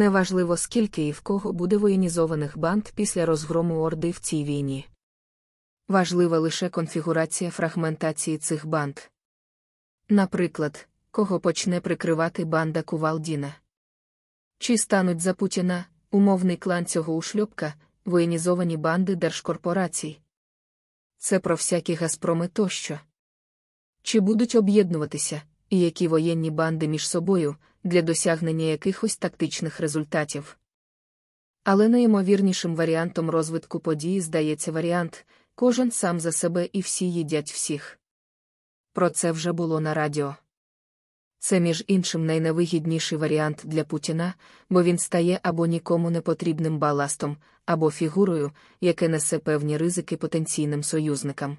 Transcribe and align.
Неважливо, 0.00 0.56
скільки 0.56 1.06
і 1.06 1.12
в 1.12 1.20
кого 1.20 1.52
буде 1.52 1.76
воєнізованих 1.76 2.58
банд 2.58 2.88
після 2.94 3.26
розгрому 3.26 3.80
Орди 3.80 4.10
в 4.10 4.18
цій 4.18 4.44
війні. 4.44 4.88
Важлива 5.88 6.38
лише 6.38 6.68
конфігурація 6.68 7.50
фрагментації 7.50 8.38
цих 8.38 8.66
банд. 8.66 9.00
Наприклад, 10.08 10.88
кого 11.10 11.40
почне 11.40 11.80
прикривати 11.80 12.44
банда 12.44 12.82
Кувалдіна. 12.82 13.54
Чи 14.58 14.78
стануть 14.78 15.20
за 15.20 15.34
Путіна, 15.34 15.84
умовний 16.10 16.56
клан 16.56 16.86
цього 16.86 17.14
ушльопка, 17.14 17.74
воєнізовані 18.04 18.76
банди 18.76 19.16
держкорпорацій. 19.16 20.20
Це 21.18 21.38
про 21.38 21.54
всякі 21.54 21.94
газпроми 21.94 22.48
тощо. 22.48 23.00
Чи 24.02 24.20
будуть 24.20 24.54
об'єднуватися, 24.54 25.42
і 25.70 25.80
які 25.80 26.08
воєнні 26.08 26.50
банди 26.50 26.88
між 26.88 27.08
собою 27.08 27.56
для 27.84 28.02
досягнення 28.02 28.64
якихось 28.64 29.16
тактичних 29.16 29.80
результатів. 29.80 30.58
Але 31.64 31.88
найімовірнішим 31.88 32.76
варіантом 32.76 33.30
розвитку 33.30 33.80
події 33.80 34.20
здається 34.20 34.72
варіант 34.72 35.26
кожен 35.54 35.90
сам 35.90 36.20
за 36.20 36.32
себе 36.32 36.68
і 36.72 36.80
всі 36.80 37.12
їдять 37.12 37.52
всіх. 37.52 37.98
Про 38.92 39.10
це 39.10 39.32
вже 39.32 39.52
було 39.52 39.80
на 39.80 39.94
радіо. 39.94 40.36
Це, 41.38 41.60
між 41.60 41.84
іншим, 41.86 42.26
найневигідніший 42.26 43.18
варіант 43.18 43.62
для 43.64 43.84
Путіна, 43.84 44.34
бо 44.70 44.82
він 44.82 44.98
стає 44.98 45.40
або 45.42 45.66
нікому 45.66 46.10
не 46.10 46.20
потрібним 46.20 46.78
баластом, 46.78 47.36
або 47.66 47.90
фігурою, 47.90 48.52
яке 48.80 49.08
несе 49.08 49.38
певні 49.38 49.76
ризики 49.76 50.16
потенційним 50.16 50.82
союзникам. 50.82 51.58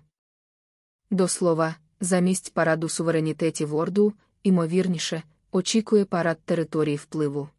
До 1.11 1.27
слова, 1.27 1.75
замість 2.01 2.53
параду 2.53 2.89
суверенітетів 2.89 3.75
Орду, 3.75 4.13
імовірніше, 4.43 5.23
очікує 5.51 6.05
парад 6.05 6.39
територій 6.45 6.95
впливу. 6.95 7.49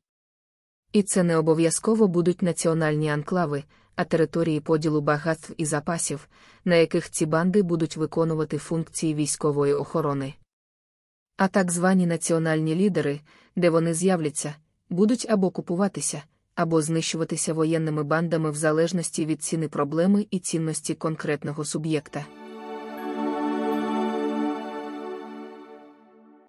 І 0.93 1.02
це 1.02 1.23
не 1.23 1.37
обов'язково 1.37 2.09
будуть 2.09 2.43
національні 2.43 3.09
анклави, 3.10 3.65
а 3.96 4.04
території 4.04 4.60
поділу 4.60 5.01
багатств 5.01 5.54
і 5.57 5.65
запасів, 5.65 6.29
на 6.65 6.74
яких 6.74 7.10
ці 7.10 7.26
банди 7.26 7.63
будуть 7.63 7.96
виконувати 7.96 8.59
функції 8.59 9.15
військової 9.15 9.74
охорони. 9.74 10.35
А 11.37 11.48
так 11.48 11.70
звані 11.70 12.07
національні 12.07 12.74
лідери, 12.74 13.20
де 13.57 13.70
вони 13.70 13.95
з'являться, 13.95 14.54
будуть 14.90 15.26
або 15.29 15.51
купуватися, 15.51 16.23
або 16.54 16.82
знищуватися 16.82 17.54
воєнними 17.54 18.02
бандами 18.02 18.51
в 18.51 18.54
залежності 18.54 19.26
від 19.26 19.43
ціни 19.43 19.68
проблеми 19.68 20.26
і 20.30 20.38
цінності 20.38 20.95
конкретного 20.95 21.65
суб'єкта. 21.65 22.26